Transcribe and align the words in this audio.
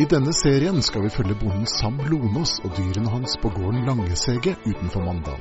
I 0.00 0.04
denne 0.08 0.32
serien 0.32 0.78
skal 0.82 1.02
vi 1.04 1.10
følge 1.12 1.34
bonden 1.36 1.66
Sam 1.68 1.98
Lonås 2.08 2.54
og 2.64 2.72
dyrene 2.72 3.10
hans 3.12 3.34
på 3.42 3.50
gården 3.52 3.82
Langesege 3.84 4.54
utenfor 4.64 5.02
Mandal. 5.04 5.40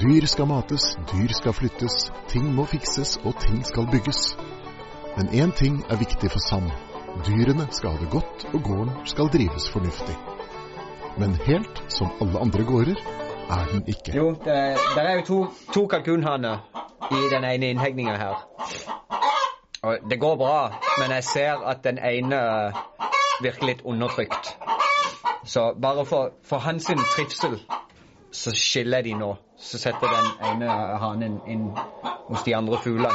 Dyr 0.00 0.24
skal 0.26 0.48
mates, 0.50 0.86
dyr 1.12 1.30
skal 1.38 1.54
flyttes, 1.54 2.08
ting 2.32 2.48
må 2.56 2.64
fikses 2.66 3.12
og 3.22 3.36
ting 3.44 3.60
skal 3.62 3.86
bygges. 3.92 4.22
Men 5.14 5.30
én 5.30 5.52
ting 5.54 5.76
er 5.86 6.00
viktig 6.00 6.32
for 6.32 6.42
Sam. 6.42 6.66
Dyrene 7.28 7.68
skal 7.70 7.94
ha 7.94 8.00
det 8.00 8.08
godt, 8.10 8.46
og 8.54 8.64
gården 8.66 8.90
skal 9.06 9.30
drives 9.36 9.68
fornuftig. 9.70 10.16
Men 11.18 11.36
helt 11.46 11.82
som 11.94 12.10
alle 12.24 12.42
andre 12.42 12.64
gårder 12.66 12.98
er 13.58 13.70
den 13.70 13.84
ikke. 13.86 14.16
Jo, 14.16 14.32
det, 14.48 14.56
der 14.96 15.02
er 15.12 15.20
jo 15.20 15.22
to, 15.28 15.38
to 15.76 15.86
kalkunhanner 15.86 16.58
i 17.12 17.22
den 17.30 17.46
ene 17.52 17.70
innhegninga 17.70 18.16
her. 18.18 18.42
Og 19.84 20.10
det 20.10 20.18
går 20.20 20.36
bra, 20.42 20.58
men 20.98 21.14
jeg 21.14 21.24
ser 21.24 21.62
at 21.70 21.84
den 21.84 22.02
ene 22.02 22.42
virker 23.44 23.68
litt 23.70 23.84
undertrykt. 23.84 24.54
Så 25.44 25.74
bare 25.76 26.04
for, 26.08 26.32
for 26.42 26.64
hans 26.64 26.86
trivsel 27.14 27.58
så 28.34 28.50
skiller 28.56 29.02
de 29.02 29.14
nå. 29.14 29.36
Så 29.58 29.78
setter 29.78 30.08
den 30.10 30.30
ene 30.50 30.70
hanen 30.98 31.40
inn 31.46 31.68
hos 32.26 32.42
de 32.44 32.56
andre 32.56 32.80
fuglene. 32.82 33.14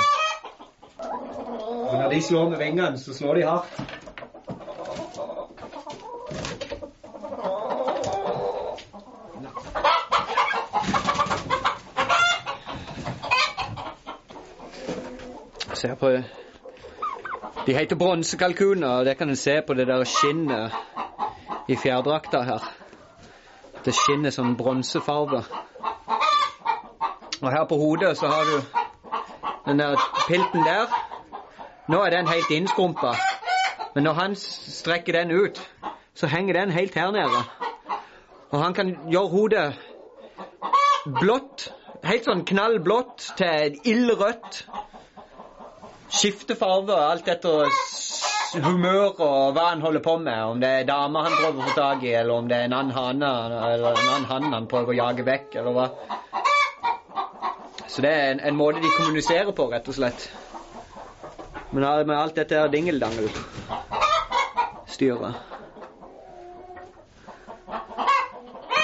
Og 1.89 1.95
når 1.97 2.09
de 2.13 2.21
slår 2.21 2.49
med 2.49 2.57
vingene, 2.61 2.97
så 2.97 3.13
slår 3.13 3.35
de 3.35 3.47
hardt. 3.49 3.81
Se 15.79 15.95
på 15.95 16.09
De 17.65 17.73
heter 17.73 17.95
bronsekalkuner, 17.95 18.87
og 18.87 19.05
det 19.05 19.17
kan 19.17 19.29
en 19.29 19.35
se 19.35 19.61
på 19.67 19.73
det 19.73 19.87
der 19.87 20.03
skinnet 20.03 20.71
i 21.67 21.75
fjærdrakta 21.75 22.41
her. 22.41 22.63
Det 23.85 23.93
skinner 23.95 24.33
sånn 24.33 24.55
bronsefarge. 24.57 25.43
Og 27.41 27.51
her 27.51 27.65
på 27.69 27.77
hodet 27.79 28.17
så 28.17 28.27
har 28.27 28.47
du 28.49 28.55
den 29.65 29.79
der 29.79 29.99
pilten 30.27 30.65
der. 30.65 30.87
Nå 31.89 32.01
er 32.03 32.09
den 32.15 32.27
helt 32.27 32.51
innskrumpa. 32.51 33.13
Men 33.95 34.03
når 34.03 34.13
han 34.13 34.35
strekker 34.35 35.13
den 35.13 35.31
ut, 35.31 35.61
så 36.15 36.27
henger 36.27 36.53
den 36.53 36.71
helt 36.71 36.95
her 36.95 37.11
nede. 37.11 37.43
Og 38.51 38.63
han 38.63 38.73
kan 38.73 38.95
gjøre 39.11 39.27
hodet 39.27 39.73
blått, 41.19 41.69
helt 42.03 42.27
sånn 42.27 42.45
knallblått 42.45 43.31
til 43.37 43.79
ildrødt. 43.85 44.63
Skifte 46.09 46.55
farge 46.57 46.95
alt 46.97 47.27
etter 47.29 47.69
humør 48.63 49.19
og 49.21 49.53
hva 49.53 49.69
han 49.69 49.81
holder 49.81 49.99
på 50.01 50.17
med. 50.17 50.43
Om 50.53 50.59
det 50.61 50.69
er 50.69 50.83
dame 50.89 51.19
han 51.25 51.33
prøver 51.37 51.59
å 51.61 51.65
få 51.67 51.73
tak 51.77 52.03
i, 52.03 52.13
eller 52.17 52.33
om 52.33 52.47
det 52.49 52.57
er 52.57 52.63
en 52.69 52.77
annen 52.79 52.95
hane 52.97 53.29
eller 53.73 53.91
en 53.93 54.09
annen 54.15 54.29
hann 54.31 54.53
han 54.55 54.67
prøver 54.71 54.89
å 54.95 54.99
jage 55.03 55.23
vekk, 55.27 55.49
eller 55.61 55.73
hva. 55.77 55.87
Så 57.89 57.97
det 58.05 58.11
er 58.13 58.25
en, 58.31 58.41
en 58.51 58.57
måte 58.57 58.79
de 58.81 58.97
kommuniserer 58.97 59.53
på, 59.55 59.63
rett 59.71 59.87
og 59.89 59.95
slett. 59.97 60.21
Men 61.71 62.07
med 62.07 62.17
alt 62.17 62.35
dette 62.37 62.55
her 62.57 62.67
dingeldangel-styret 62.73 65.35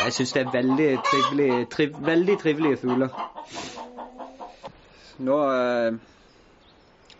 Jeg 0.05 0.13
syns 0.13 0.33
det 0.35 0.41
er 0.43 0.51
veldig 0.53 0.91
trivelige, 1.07 1.65
triv, 1.73 1.89
veldig 2.05 2.35
trivelige 2.37 2.77
fugler. 2.77 3.09
Nå 5.25 5.37
eh, 5.49 5.97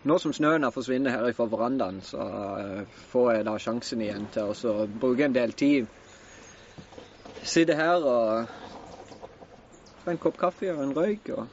nå 0.06 0.18
som 0.22 0.34
snøen 0.34 0.64
har 0.64 0.74
forsvunnet 0.74 1.14
her 1.14 1.34
fra 1.34 1.48
verandaen, 1.50 2.02
så 2.06 2.22
uh, 2.22 2.98
får 3.12 3.32
jeg 3.34 3.46
da 3.48 3.56
sjansen 3.62 4.04
igjen 4.06 4.28
til 4.34 4.54
å 4.54 4.88
bruke 5.02 5.26
en 5.26 5.36
del 5.36 5.54
tid. 5.58 5.90
Sitte 7.46 7.78
her 7.78 8.06
og 8.06 8.50
få 10.04 10.14
en 10.14 10.22
kopp 10.22 10.38
kaffe 10.38 10.70
og 10.74 10.84
en 10.84 10.94
røyk. 10.98 11.32
og 11.34 11.48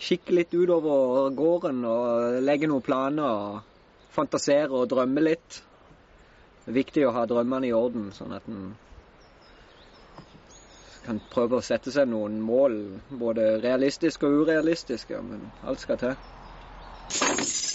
Kikke 0.00 0.32
litt 0.38 0.54
utover 0.56 1.28
gården 1.36 1.84
og 1.84 2.40
legge 2.44 2.68
noen 2.70 2.84
planer. 2.84 3.28
og 3.28 3.60
Fantasere 4.10 4.72
og 4.72 4.88
drømme 4.90 5.22
litt. 5.22 5.60
Det 6.64 6.72
er 6.72 6.78
viktig 6.80 7.04
å 7.06 7.12
ha 7.14 7.26
drømmene 7.28 7.68
i 7.68 7.76
orden, 7.76 8.08
sånn 8.16 8.32
at 8.36 8.48
en 8.48 8.72
kan 11.04 11.20
prøve 11.32 11.60
å 11.60 11.64
sette 11.64 11.92
seg 11.92 12.08
noen 12.08 12.40
mål. 12.44 12.76
Både 13.20 13.54
realistiske 13.62 14.28
og 14.28 14.44
urealistiske, 14.44 15.20
men 15.24 15.50
alt 15.62 15.84
skal 15.84 16.00
til. 16.00 16.18
you 17.12 17.69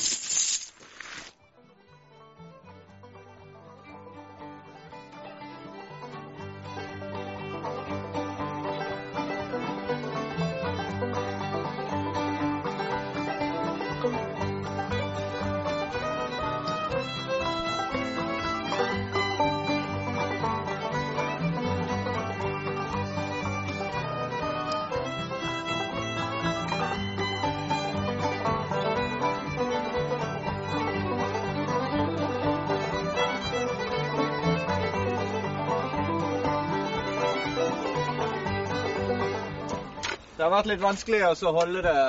har 40.45 40.51
vært 40.53 40.67
litt 40.69 40.81
vanskelig 40.83 41.23
å 41.25 41.51
holde 41.56 41.81
det, 41.81 42.01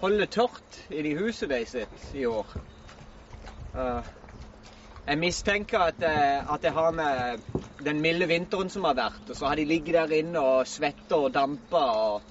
holde 0.00 0.22
det 0.22 0.30
tørt 0.32 0.76
inni 0.88 1.10
huset 1.18 1.50
de 1.50 1.58
sitt 1.68 2.04
i 2.16 2.22
år. 2.24 2.54
Uh, 3.74 4.00
jeg 5.04 5.20
mistenker 5.20 5.82
at, 5.90 6.00
uh, 6.00 6.54
at 6.54 6.64
det 6.64 6.72
har 6.72 6.94
med 6.96 7.42
den 7.84 8.00
milde 8.00 8.30
vinteren 8.30 8.72
som 8.72 8.86
har 8.88 8.96
vært. 8.96 9.28
Og 9.28 9.36
så 9.36 9.50
har 9.50 9.60
de 9.60 9.66
ligget 9.68 9.98
der 9.98 10.14
inne 10.22 10.40
og 10.40 10.70
svetta 10.70 11.18
og 11.26 11.34
dampa. 11.34 11.82
Og, 12.06 12.22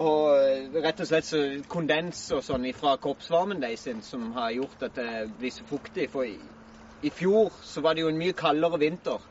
og 0.00 0.78
rett 0.78 1.04
og 1.04 1.10
slett 1.10 1.28
så 1.28 1.42
kondens 1.68 2.24
og 2.32 2.40
sånn 2.46 2.64
fra 2.78 2.96
kroppsvarmen 3.04 3.60
deres 3.60 3.84
som 4.08 4.30
har 4.38 4.54
gjort 4.56 4.88
at 4.88 4.96
det 4.96 5.10
blir 5.36 5.52
så 5.52 5.68
fuktig. 5.68 6.08
For 6.14 6.24
i, 6.24 6.38
i 7.04 7.12
fjor 7.12 7.52
så 7.60 7.84
var 7.84 7.98
det 7.98 8.06
jo 8.06 8.14
en 8.14 8.22
mye 8.22 8.38
kaldere 8.38 8.80
vinter. 8.80 9.28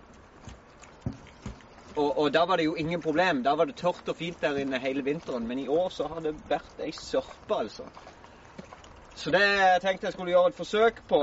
Og, 1.96 2.18
og, 2.18 2.34
da 2.34 2.46
var 2.47 2.57
det 2.57 2.66
jo 2.66 2.75
ingen 2.75 3.02
problem. 3.02 3.44
Da 3.44 3.56
var 3.56 3.68
det 3.68 3.75
tørt 3.75 4.07
og 4.07 4.16
fint 4.16 4.41
der 4.41 4.57
inne 4.62 4.79
hele 4.79 5.03
vinteren. 5.03 5.47
Men 5.47 5.59
i 5.59 5.68
år 5.68 5.90
så 5.90 6.07
har 6.07 6.24
det 6.24 6.35
vært 6.50 6.79
ei 6.79 6.91
sørpe, 6.96 7.57
altså. 7.57 7.88
Så 9.16 9.31
det 9.31 9.41
jeg 9.44 9.81
tenkte 9.84 10.07
jeg 10.07 10.13
skulle 10.13 10.31
gjøre 10.31 10.53
et 10.53 10.59
forsøk 10.59 11.01
på. 11.09 11.22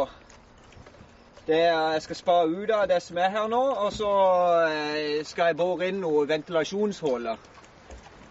Det 1.49 1.57
Jeg 1.57 2.03
skal 2.03 2.17
spare 2.17 2.49
ut 2.49 2.71
av 2.71 2.89
det 2.89 3.01
som 3.03 3.17
er 3.17 3.31
her 3.33 3.47
nå, 3.49 3.61
og 3.87 3.93
så 3.97 4.11
eh, 4.69 5.25
skal 5.25 5.49
jeg 5.49 5.57
bore 5.57 5.89
inn 5.89 6.03
noen 6.03 6.29
ventilasjonshuller. 6.29 7.41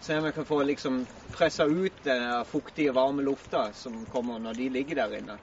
Se 0.00 0.14
om 0.14 0.28
jeg 0.28 0.36
kan 0.36 0.46
få 0.46 0.62
liksom 0.62 1.00
pressa 1.34 1.66
ut 1.66 2.04
den 2.04 2.44
fuktige, 2.46 2.94
varme 2.94 3.26
lufta 3.26 3.72
som 3.74 4.04
kommer 4.06 4.38
når 4.38 4.54
de 4.60 4.68
ligger 4.70 5.02
der 5.02 5.18
inne. 5.18 5.38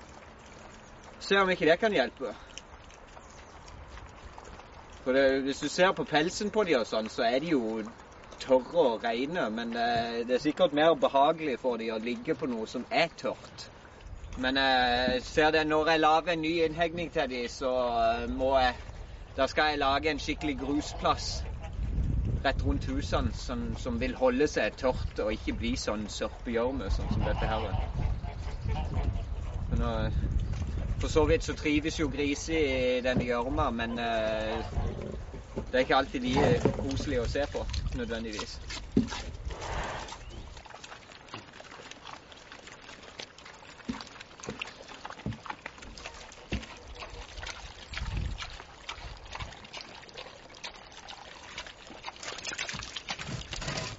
Se 1.20 1.36
om 1.42 1.52
ikke 1.52 1.68
det 1.68 1.80
kan 1.82 1.92
hjelpe. 1.92 2.32
For 5.06 5.14
det, 5.14 5.44
Hvis 5.44 5.60
du 5.60 5.70
ser 5.70 5.92
på 5.92 6.04
pelsen 6.04 6.50
på 6.52 6.64
de 6.66 6.80
og 6.80 6.88
sånn, 6.90 7.12
så 7.14 7.28
er 7.28 7.38
de 7.44 7.52
jo 7.52 7.84
tørre 8.42 8.86
og 8.90 9.04
reine. 9.04 9.44
Men 9.54 9.76
det, 9.76 10.26
det, 10.26 10.34
er 10.34 10.42
sikkert 10.42 10.74
mer 10.74 10.96
behagelig 10.98 11.60
for 11.62 11.78
de 11.78 11.92
å 11.94 12.00
ligge 12.02 12.34
på 12.34 12.50
noe 12.50 12.66
som 12.66 12.88
er 12.90 13.12
tørt. 13.14 13.68
Men 14.42 14.58
jeg 14.58 15.22
ser 15.28 15.52
det 15.54 15.62
når 15.70 15.92
jeg 15.92 16.02
lager 16.02 16.34
en 16.34 16.42
ny 16.42 16.54
innhegning 16.66 17.12
til 17.14 17.30
de, 17.30 17.44
så 17.54 17.72
må 18.34 18.56
jeg 18.58 18.74
Da 19.36 19.46
skal 19.52 19.74
jeg 19.74 19.80
lage 19.82 20.10
en 20.10 20.20
skikkelig 20.20 20.54
grusplass 20.62 21.26
rett 22.46 22.62
rundt 22.64 22.86
husene 22.88 23.34
som, 23.36 23.66
som 23.76 23.98
vil 24.00 24.14
holde 24.16 24.48
seg 24.48 24.78
tørt 24.80 25.20
og 25.20 25.34
ikke 25.34 25.58
bli 25.60 25.74
sånn 25.76 26.06
sørpegjørme 26.08 26.88
sånn 26.90 27.12
som 27.12 27.26
dette 27.26 27.50
her. 27.50 27.66
Men, 29.74 29.84
for 31.02 31.12
så 31.12 31.26
vidt 31.28 31.44
så 31.44 31.58
trives 31.60 32.00
jo 32.00 32.08
griser 32.14 32.56
i 32.56 33.04
denne 33.04 33.28
gjørma, 33.28 33.68
men 33.76 34.00
det 35.72 35.78
er 35.78 35.86
ikke 35.86 35.96
alltid 35.96 36.22
like 36.22 36.62
koselig 36.82 37.20
å 37.22 37.28
se 37.28 37.46
på, 37.52 37.66
nødvendigvis. 37.94 38.60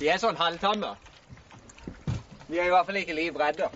De 0.00 0.08
er 0.12 0.20
sånn 0.20 0.36
halvtamme. 0.36 0.92
De 2.46 2.58
er 2.60 2.68
i 2.68 2.72
hvert 2.72 2.86
fall 2.86 2.98
ikke 3.00 3.16
livredde. 3.16 3.70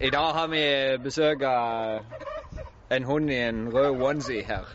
I 0.00 0.08
dag 0.10 0.32
har 0.32 0.46
vi 0.48 0.60
besøk 1.04 1.42
av 1.44 1.98
en 2.88 3.04
hund 3.04 3.28
i 3.28 3.36
en 3.36 3.66
rød 3.68 3.98
onesie 4.00 4.40
her. 4.48 4.68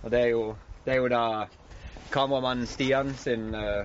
Og 0.00 0.10
det 0.10 0.20
er 0.20 0.30
jo, 0.32 0.44
det 0.86 0.94
er 0.94 1.02
jo 1.02 1.10
da 1.12 1.24
kameramann 2.08 2.62
Stian 2.66 3.10
sin 3.20 3.52
uh, 3.52 3.84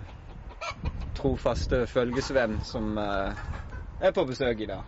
trofaste 1.19 1.81
følgesvenn 1.92 2.62
som 2.63 2.95
uh, 2.95 3.36
er 4.00 4.15
på 4.15 4.24
besøk 4.30 4.63
i 4.63 4.69
dag. 4.69 4.88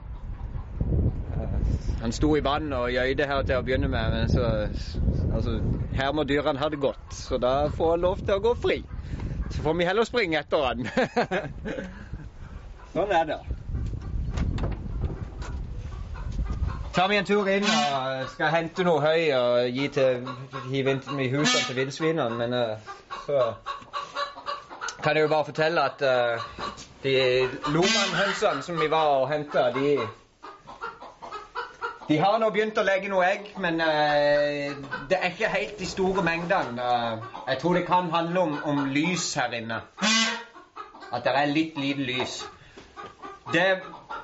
Uh, 1.35 1.59
han 1.99 2.15
sto 2.15 2.29
i 2.39 2.43
vann 2.45 2.71
og 2.73 2.93
gjøyde 2.95 3.27
her 3.27 3.43
til 3.43 3.59
å 3.59 3.65
begynne 3.67 3.89
med, 3.91 4.15
men 4.15 4.31
så 4.31 4.45
altså, 5.27 5.57
Her 5.91 6.15
må 6.15 6.23
dyrene 6.23 6.63
ha 6.63 6.69
det 6.71 6.79
godt, 6.79 7.03
så 7.11 7.35
da 7.35 7.67
får 7.67 7.97
han 7.97 8.07
lov 8.07 8.23
til 8.23 8.39
å 8.39 8.45
gå 8.47 8.55
fri. 8.63 8.79
Så 9.51 9.67
får 9.67 9.75
vi 9.75 9.91
heller 9.91 10.07
springe 10.07 10.39
etter 10.39 10.69
han. 10.69 10.87
sånn 12.95 13.11
er 13.11 13.27
det. 13.33 13.41
Tar 16.95 17.07
vi 17.07 17.17
en 17.17 17.25
tur 17.27 17.47
inn 17.51 17.65
og 17.67 18.29
skal 18.31 18.53
hente 18.53 18.83
noe 18.87 19.01
høy 19.03 19.31
og 19.35 19.75
gi 19.75 19.87
til, 19.97 20.27
hive 20.71 20.93
inn 20.95 21.19
i 21.19 21.27
husene 21.33 21.63
til 21.67 21.75
villsvinene. 21.81 22.37
Men 22.39 22.53
uh, 22.55 22.93
så 23.25 23.41
kan 25.03 25.17
jeg 25.17 25.25
jo 25.25 25.31
bare 25.33 25.45
fortelle 25.49 25.83
at 25.83 26.05
uh, 26.07 26.45
de 27.03 27.15
Loman-hønsene 27.67 28.63
som 28.63 28.79
vi 28.79 28.87
var 28.91 29.11
og 29.17 29.27
henta, 29.29 29.67
de 29.75 29.97
de 32.07 32.17
har 32.21 32.37
nå 32.37 32.51
begynt 32.53 32.77
å 32.77 32.83
legge 32.85 33.09
noe 33.09 33.25
egg, 33.25 33.47
men 33.59 33.81
uh, 33.81 34.75
det 35.09 35.19
er 35.19 35.31
ikke 35.33 35.51
helt 35.51 35.79
de 35.81 35.87
store 35.89 36.23
mengdene. 36.23 36.79
Uh, 36.79 37.41
jeg 37.49 37.59
tror 37.59 37.79
det 37.79 37.85
kan 37.89 38.11
handle 38.13 38.43
om, 38.47 38.57
om, 38.63 38.83
lys 38.93 39.33
her 39.35 39.55
inne. 39.57 39.81
At 41.11 41.25
det 41.25 41.33
er 41.33 41.51
litt 41.51 41.79
lite 41.81 42.05
lys. 42.05 42.39
Det 43.53 43.65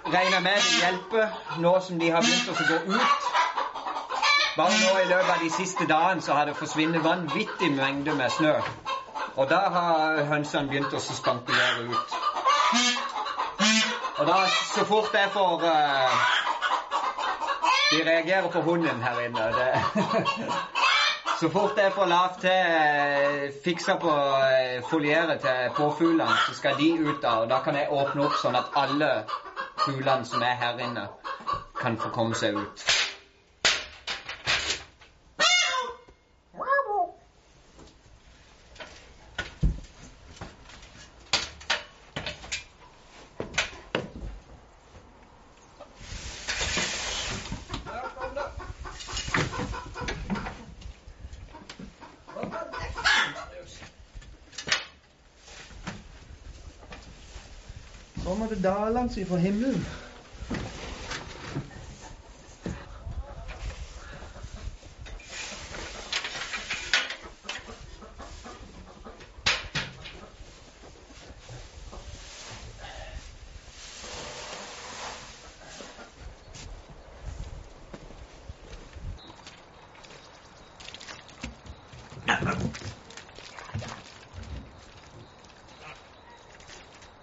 regner 0.05 0.39
med 0.39 0.55
det 0.55 0.79
hjelper 0.81 1.27
nå 1.61 1.79
som 1.87 1.99
de 1.99 2.09
har 2.11 2.21
begynt 2.25 2.49
å 2.49 2.67
gå 2.69 2.97
ut. 2.97 3.29
Bare 4.57 4.79
nå 4.83 4.95
i 4.99 5.07
løpet 5.07 5.29
av 5.35 5.43
de 5.43 5.49
siste 5.53 5.85
dagene 5.87 6.21
så 6.21 6.33
har 6.35 6.49
det 6.49 6.57
forsvunnet 6.59 7.03
vanvittig 7.03 7.71
mengde 7.75 8.15
med 8.15 8.33
snø. 8.35 8.55
Og 9.35 9.47
da 9.49 9.61
har 9.75 10.23
hønsene 10.27 10.67
begynt 10.67 10.93
å 10.93 10.99
spankulere 10.99 11.87
ut. 11.93 12.17
Og 14.19 14.27
da, 14.27 14.41
så 14.75 14.83
fort 14.85 15.15
jeg 15.17 15.29
får 15.33 15.63
uh, 15.65 16.25
De 17.91 18.03
reagerer 18.05 18.49
på 18.51 18.61
hunden 18.61 19.01
her 19.01 19.21
inne. 19.23 19.47
Det, 19.55 19.69
så 21.39 21.49
fort 21.49 21.79
jeg 21.79 21.93
får 21.95 22.11
lavt 22.11 22.43
til 22.43 22.75
uh, 22.75 23.47
fiksa 23.63 23.95
på 24.01 24.11
foliere 24.11 24.83
folieret 24.89 25.41
til 25.45 25.71
påfuglene, 25.77 26.35
så 26.47 26.57
skal 26.59 26.77
de 26.79 26.91
ut 26.99 27.21
da. 27.23 27.37
Og 27.45 27.49
da 27.49 27.61
kan 27.63 27.79
jeg 27.79 27.89
åpne 27.89 28.27
opp 28.27 28.37
sånn 28.43 28.59
at 28.59 28.75
alle 28.83 29.13
fuglene 29.85 30.25
som 30.25 30.41
er 30.41 30.57
her 30.63 30.77
inne, 30.87 31.07
kan 31.81 31.97
få 31.97 32.09
komme 32.13 32.35
seg 32.37 32.57
ut. 32.57 32.90
Kommer 58.41 58.55
det 58.55 58.63
dalende 58.63 59.25
fra 59.25 59.37
himmelen. 59.37 59.85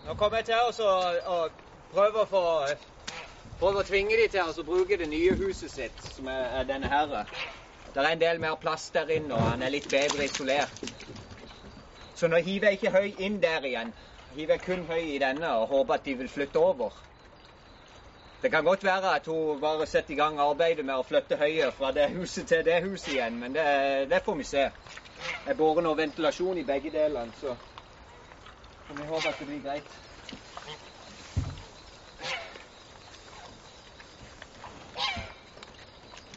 Nå 0.08 0.14
kommer 0.16 0.40
jeg 0.40 0.46
til 0.48 0.84
å, 0.88 0.92
og 1.28 1.56
prøve, 1.92 2.22
å 2.22 2.28
få, 2.30 2.40
å 3.60 3.82
tvinge 3.84 4.16
de 4.16 4.30
til 4.32 4.48
å 4.48 4.64
bruke 4.64 4.96
det 4.96 5.04
nye 5.10 5.34
huset 5.36 5.68
sitt, 5.68 5.98
som 6.00 6.30
er 6.32 6.64
denne 6.64 6.88
her. 6.88 7.12
Det 7.92 8.00
er 8.00 8.08
en 8.14 8.22
del 8.22 8.40
mer 8.40 8.56
plass 8.62 8.86
der 8.94 9.12
inne, 9.12 9.36
og 9.36 9.44
han 9.50 9.66
er 9.66 9.74
litt 9.74 9.90
bedre 9.92 10.24
isolert. 10.24 10.88
Så 12.16 12.32
nå 12.32 12.40
hiver 12.40 12.72
jeg 12.72 12.80
ikke 12.80 12.94
høy 12.96 13.20
inn 13.26 13.36
der 13.44 13.68
igjen. 13.68 13.92
Hiver 14.32 14.56
jeg 14.56 14.64
kun 14.64 14.88
høy 14.88 15.02
i 15.12 15.20
denne 15.20 15.52
og 15.60 15.68
håper 15.74 15.98
at 15.98 16.08
de 16.08 16.16
vil 16.22 16.32
flytte 16.32 16.64
over. 16.64 16.96
Det 18.40 18.48
kan 18.54 18.64
godt 18.64 18.88
være 18.88 19.12
at 19.20 19.28
hun 19.28 19.60
bare 19.60 19.84
setter 19.92 20.16
i 20.16 20.20
gang 20.24 20.40
arbeidet 20.40 20.88
med 20.88 20.96
å 20.96 21.04
flytte 21.04 21.36
høyet 21.36 21.76
fra 21.76 21.92
det 21.92 22.08
huset 22.16 22.48
til 22.48 22.64
det 22.64 22.80
huset 22.86 23.12
igjen, 23.18 23.36
men 23.44 23.52
det, 23.52 23.68
det 24.08 24.24
får 24.24 24.40
vi 24.40 24.52
se. 24.56 24.70
Jeg 25.44 25.60
borer 25.60 25.84
nå 25.84 25.98
ventilasjon 26.00 26.64
i 26.64 26.64
begge 26.64 26.96
delene, 26.96 27.36
så 27.36 27.58
så 28.88 28.94
vi 28.94 29.08
håper 29.08 29.28
at 29.28 29.38
det 29.38 29.46
blir 29.46 29.60
greit. 29.62 29.84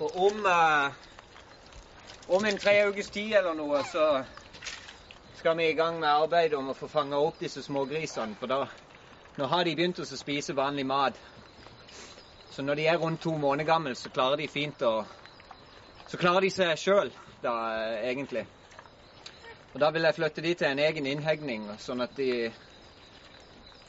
Og 0.02 0.16
om, 0.26 0.46
eh, 0.46 0.92
om 2.28 2.46
en 2.46 2.58
tre 2.58 2.76
ukes 2.90 3.10
tid 3.10 3.34
eller 3.34 3.54
noe, 3.54 3.84
så 3.84 4.24
skal 5.36 5.58
vi 5.58 5.70
i 5.70 5.74
gang 5.74 6.00
med 6.00 6.10
arbeidet 6.10 6.58
om 6.58 6.70
å 6.70 6.78
få 6.78 6.88
fanga 6.90 7.18
opp 7.18 7.40
disse 7.40 7.64
smågrisene. 7.64 8.36
For 8.40 8.48
da 8.48 8.66
nå 9.38 9.48
har 9.48 9.64
de 9.64 9.76
begynt 9.76 10.00
å 10.00 10.06
spise 10.06 10.54
vanlig 10.54 10.86
mat. 10.86 11.20
Så 12.52 12.62
når 12.62 12.76
de 12.76 12.88
er 12.88 12.98
rundt 12.98 13.22
to 13.22 13.38
måneder 13.38 13.66
gamle, 13.66 13.96
så 13.96 14.10
klarer 14.10 14.38
de 14.38 14.48
fint 14.48 14.82
å 14.82 15.06
Så 16.12 16.18
klarer 16.18 16.42
de 16.42 16.50
seg 16.50 16.76
sjøl, 16.76 17.12
da, 17.40 17.54
egentlig. 18.04 18.42
Og 19.74 19.80
Da 19.80 19.90
vil 19.92 20.04
jeg 20.04 20.16
flytte 20.16 20.42
de 20.44 20.54
til 20.54 20.68
en 20.68 20.80
egen 20.84 21.06
innhegning, 21.08 21.70
sånn 21.80 22.04
at, 22.04 22.12
de, 22.18 22.50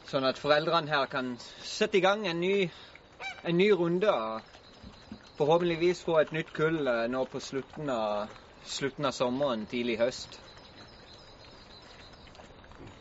sånn 0.06 0.26
at 0.28 0.38
foreldrene 0.38 0.92
her 0.92 1.08
kan 1.10 1.32
sette 1.66 1.98
i 1.98 2.04
gang 2.04 2.22
en 2.30 2.38
ny, 2.38 2.68
en 3.42 3.58
ny 3.58 3.66
runde. 3.74 4.12
og 4.12 5.18
Forhåpentligvis 5.40 6.04
få 6.06 6.20
et 6.20 6.32
nytt 6.36 6.52
kull 6.54 6.86
eh, 6.86 7.08
nå 7.10 7.24
på 7.32 7.42
slutten 7.42 7.90
av, 7.90 8.30
slutten 8.62 9.10
av 9.10 9.16
sommeren, 9.16 9.66
tidlig 9.66 9.98
høst. 9.98 10.38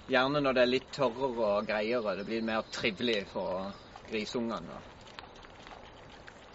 Gjerne 0.10 0.42
når 0.42 0.58
det 0.58 0.64
er 0.66 0.72
litt 0.74 0.90
tørrere 0.98 1.52
og 1.60 1.68
greiere. 1.70 2.16
Det 2.18 2.26
blir 2.26 2.42
mer 2.50 2.66
trivelig 2.74 3.28
for 3.30 3.76
grisungene. 4.10 4.82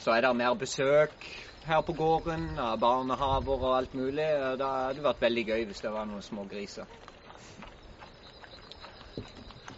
Så 0.03 0.11
er 0.11 0.27
det 0.27 0.35
mer 0.43 0.59
besøk 0.59 1.31
her 1.67 1.83
på 1.83 1.93
gården, 1.99 2.59
av 2.59 2.79
barnehaver 2.79 3.65
og 3.67 3.77
alt 3.77 3.95
mulig. 3.95 4.27
Da 4.61 4.69
hadde 4.87 5.01
det 5.01 5.05
vært 5.07 5.25
veldig 5.27 5.45
gøy 5.51 5.67
hvis 5.71 5.83
det 5.85 5.93
var 5.95 6.07
noen 6.07 6.23
små 6.23 6.47
griser. 6.51 6.87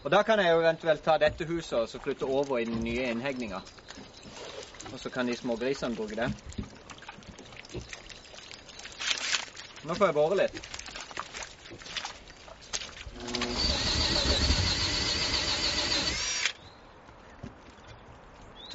Og 0.04 0.12
da 0.12 0.23
kan 0.23 0.40
jeg 0.40 0.52
jo 0.54 0.62
eventuelt 0.62 1.02
ta 1.04 1.18
dette 1.18 1.49
huset 1.49 1.78
og 1.80 1.88
så 1.90 2.00
flytte 2.00 2.28
over 2.28 2.61
i 2.61 2.68
den 2.68 2.83
nye 2.85 3.11
innhegninga. 3.12 3.61
Og 4.92 5.00
så 5.00 5.11
kan 5.11 5.26
de 5.26 5.37
små 5.37 5.57
grisene 5.61 5.97
bruke 5.97 6.16
det. 6.16 6.30
Nå 9.85 9.95
får 9.95 10.11
jeg 10.11 10.16
bore 10.21 10.42
litt. 10.45 10.77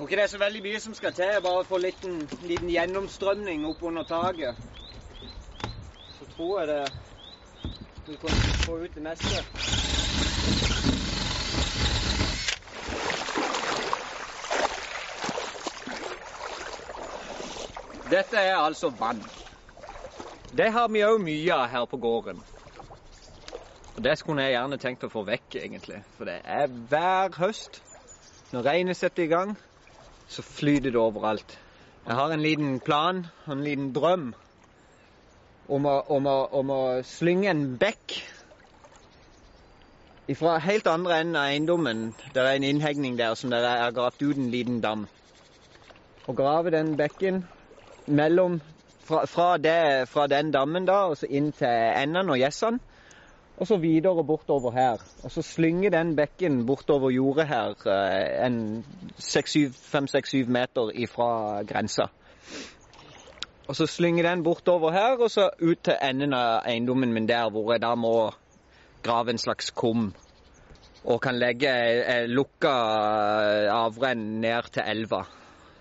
Tror 0.03 0.09
ikke 0.09 0.19
det 0.19 0.23
er 0.23 0.31
så 0.35 0.37
veldig 0.37 0.61
mye 0.63 0.79
som 0.83 0.93
skal 0.93 1.13
til. 1.15 1.37
Bare 1.43 1.63
få 1.63 1.77
litt 1.79 2.01
en 2.03 2.25
liten, 2.43 2.67
gjennomstrømning 2.67 3.63
opp 3.69 3.85
under 3.87 4.03
taket. 4.03 4.59
Så 6.19 6.27
tror 6.35 6.59
jeg 6.59 6.67
det 6.67 6.91
vil 8.09 8.17
kunne 8.19 8.43
få 8.65 8.77
ut 8.83 8.95
det 8.97 9.03
meste. 9.05 9.45
Dette 18.11 18.37
er 18.43 18.59
altså 18.59 18.91
vann. 18.99 19.23
Det 20.51 20.71
har 20.71 20.91
vi 20.91 21.07
òg 21.07 21.21
mye 21.23 21.53
av 21.55 21.69
her 21.71 21.85
på 21.85 21.97
gården. 21.97 22.43
Og 23.95 24.03
Det 24.03 24.17
skulle 24.19 24.43
jeg 24.43 24.57
gjerne 24.57 24.77
tenkt 24.77 25.03
å 25.07 25.15
få 25.15 25.23
vekk, 25.23 25.55
egentlig. 25.55 26.03
For 26.17 26.27
det 26.27 26.41
er 26.43 26.67
hver 26.67 27.37
høst, 27.39 27.85
når 28.51 28.65
regnet 28.67 28.97
setter 28.97 29.23
i 29.23 29.31
gang, 29.31 29.55
så 30.27 30.41
flyter 30.41 30.91
det 30.91 30.99
overalt. 30.99 31.57
Jeg 32.05 32.15
har 32.15 32.33
en 32.33 32.41
liten 32.43 32.79
plan, 32.79 33.25
en 33.47 33.63
liten 33.63 33.93
drøm, 33.95 34.33
om 35.71 35.85
å, 35.87 35.97
om 36.11 36.27
å, 36.27 36.37
om 36.59 36.71
å 36.73 36.81
slynge 37.07 37.51
en 37.51 37.65
bekk 37.79 38.17
fra 40.39 40.57
helt 40.63 40.87
andre 40.87 41.19
enden 41.21 41.35
av 41.39 41.49
eiendommen. 41.51 42.03
Det 42.33 42.41
er 42.41 42.55
en 42.57 42.67
innhegning 42.67 43.17
der 43.19 43.35
som 43.39 43.51
der 43.51 43.65
er 43.67 43.95
gravd 43.95 44.23
ut 44.23 44.39
en 44.39 44.51
liten 44.51 44.81
dam. 44.83 45.07
Å 46.27 46.35
grave 46.35 46.71
den 46.71 46.95
bekken 46.99 47.43
mellom 48.07 48.61
fra, 49.03 49.25
fra, 49.27 49.57
det, 49.57 50.09
fra 50.11 50.27
den 50.31 50.51
dammen 50.51 50.87
da, 50.87 51.05
og 51.11 51.17
så 51.19 51.27
inn 51.27 51.51
til 51.55 51.67
endene 51.67 52.35
og 52.35 52.39
gjessene. 52.39 52.79
Og 53.57 53.67
så 53.69 53.77
videre 53.77 54.23
bortover 54.25 54.71
her. 54.73 55.03
Og 55.23 55.31
så 55.31 55.43
slynge 55.45 55.91
den 55.93 56.15
bekken 56.17 56.63
bortover 56.65 57.11
jordet 57.13 57.47
her 57.47 57.75
eh, 57.85 58.45
en 58.47 58.83
fem-seks-syv 59.19 60.49
meter 60.49 60.89
ifra 60.95 61.61
grensa. 61.63 62.09
Og 63.67 63.75
så 63.75 63.87
slynge 63.87 64.23
den 64.25 64.43
bortover 64.43 64.91
her, 64.91 65.21
og 65.21 65.31
så 65.31 65.49
ut 65.61 65.83
til 65.85 65.95
enden 66.01 66.33
av 66.33 66.65
eiendommen 66.67 67.13
min 67.13 67.29
der, 67.29 67.49
hvor 67.49 67.71
jeg 67.71 67.81
da 67.81 67.93
må 67.95 68.33
grave 69.03 69.31
en 69.31 69.39
slags 69.39 69.71
kum. 69.71 70.11
Og 71.05 71.21
kan 71.21 71.37
legge 71.39 71.69
eh, 71.69 72.25
lukka 72.27 72.73
avrenn 73.71 74.41
ned 74.41 74.73
til 74.73 74.83
elva. 74.87 75.23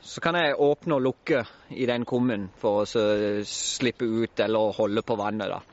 Så 0.03 0.21
kan 0.21 0.35
jeg 0.35 0.59
åpne 0.59 0.99
og 0.99 1.03
lukke 1.03 1.45
i 1.71 1.87
den 1.87 2.05
kummen 2.05 2.49
for 2.59 2.83
å 2.83 3.03
slippe 3.47 4.05
ut 4.05 4.41
eller 4.43 4.75
holde 4.77 5.03
på 5.07 5.17
vannet, 5.17 5.49
da. 5.49 5.72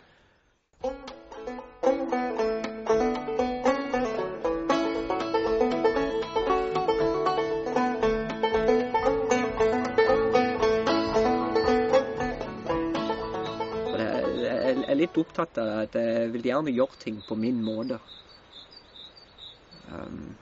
Litt 15.00 15.18
opptatt 15.20 15.58
av 15.62 15.72
at 15.86 15.98
jeg 15.98 16.30
vil 16.36 16.46
gjerne 16.52 16.76
gjøre 16.76 17.02
ting 17.04 17.18
på 17.28 17.38
min 17.40 17.60
måte. 17.64 18.00
Um, 19.90 20.36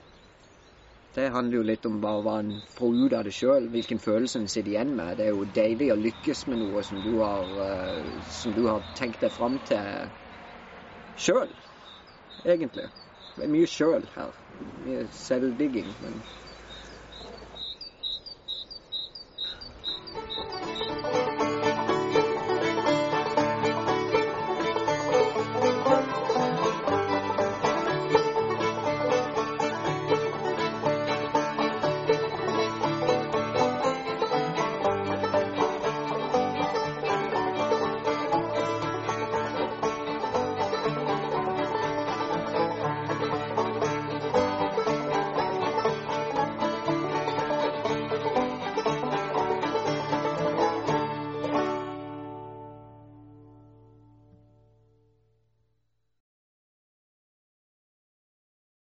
det 1.16 1.30
handler 1.34 1.58
jo 1.58 1.66
litt 1.66 1.86
om 1.88 1.98
bare 2.02 2.22
hva 2.22 2.36
en 2.42 2.52
får 2.76 2.98
ut 2.98 3.16
av 3.16 3.24
det 3.26 3.34
sjøl, 3.34 3.70
hvilken 3.72 4.02
følelse 4.02 4.42
en 4.42 4.50
sitter 4.50 4.74
igjen 4.74 4.94
med. 4.98 5.16
Det 5.18 5.26
er 5.26 5.32
jo 5.34 5.48
deilig 5.58 5.90
å 5.94 5.98
lykkes 5.98 6.44
med 6.50 6.62
noe 6.62 6.84
som 6.86 7.00
du 7.02 7.14
har, 7.22 7.54
uh, 7.58 8.22
som 8.28 8.54
du 8.54 8.66
har 8.68 8.84
tenkt 8.98 9.24
deg 9.24 9.34
fram 9.34 9.58
til 9.70 10.12
sjøl, 11.18 11.54
egentlig. 12.44 12.90
Det 13.38 13.46
er 13.46 13.54
mye 13.54 13.70
sjøl 13.70 14.06
her. 14.14 14.36
Mye 14.84 15.06
selvdigging. 15.14 15.94
Men 16.02 16.22